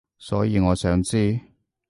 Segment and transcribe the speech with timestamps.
[0.17, 1.39] 所以我想知